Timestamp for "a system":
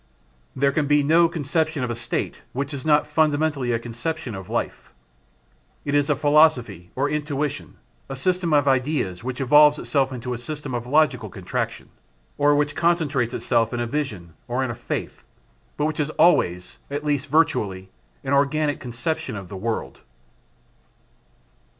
8.09-8.51, 10.33-10.73